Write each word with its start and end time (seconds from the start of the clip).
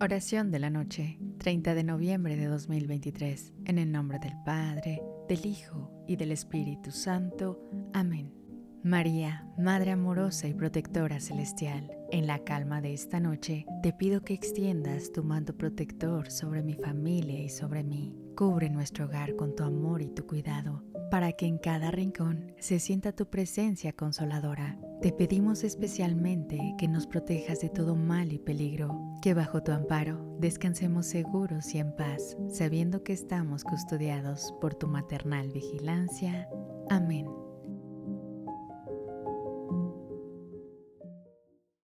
Oración 0.00 0.50
de 0.50 0.58
la 0.58 0.70
noche, 0.70 1.18
30 1.38 1.74
de 1.74 1.82
noviembre 1.82 2.36
de 2.36 2.46
2023, 2.46 3.54
en 3.64 3.78
el 3.78 3.90
nombre 3.90 4.18
del 4.18 4.34
Padre, 4.44 5.02
del 5.28 5.46
Hijo 5.46 5.90
y 6.06 6.16
del 6.16 6.30
Espíritu 6.30 6.92
Santo. 6.92 7.60
Amén. 7.92 8.32
María, 8.84 9.48
Madre 9.58 9.90
amorosa 9.90 10.46
y 10.46 10.54
protectora 10.54 11.18
celestial, 11.18 11.90
en 12.12 12.28
la 12.28 12.44
calma 12.44 12.80
de 12.80 12.92
esta 12.92 13.18
noche, 13.18 13.66
te 13.82 13.92
pido 13.92 14.22
que 14.22 14.34
extiendas 14.34 15.10
tu 15.10 15.24
manto 15.24 15.56
protector 15.56 16.30
sobre 16.30 16.62
mi 16.62 16.74
familia 16.74 17.40
y 17.40 17.48
sobre 17.48 17.82
mí. 17.82 18.16
Cubre 18.36 18.70
nuestro 18.70 19.06
hogar 19.06 19.34
con 19.34 19.56
tu 19.56 19.64
amor 19.64 20.02
y 20.02 20.08
tu 20.10 20.24
cuidado, 20.24 20.84
para 21.16 21.32
que 21.32 21.46
en 21.46 21.56
cada 21.56 21.90
rincón 21.90 22.52
se 22.58 22.78
sienta 22.78 23.10
tu 23.10 23.24
presencia 23.30 23.94
consoladora 23.94 24.78
te 25.00 25.12
pedimos 25.12 25.64
especialmente 25.64 26.58
que 26.76 26.88
nos 26.88 27.06
protejas 27.06 27.60
de 27.60 27.70
todo 27.70 27.96
mal 27.96 28.34
y 28.34 28.38
peligro, 28.38 28.98
que 29.22 29.32
bajo 29.32 29.62
tu 29.62 29.72
amparo 29.72 30.36
descansemos 30.38 31.06
seguros 31.06 31.74
y 31.74 31.78
en 31.78 31.96
paz, 31.96 32.36
sabiendo 32.50 33.02
que 33.02 33.14
estamos 33.14 33.64
custodiados 33.64 34.54
por 34.60 34.74
tu 34.74 34.88
maternal 34.88 35.50
vigilancia. 35.52 36.50
Amén. 36.90 37.45